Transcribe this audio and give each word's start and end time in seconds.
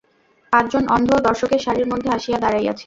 পাঁচজন 0.53 0.83
অন্ধও 0.87 1.19
দর্শকের 1.27 1.63
সারির 1.65 1.87
মধ্যে 1.91 2.09
আসিয়া 2.17 2.37
দাঁড়াইয়াছে। 2.39 2.79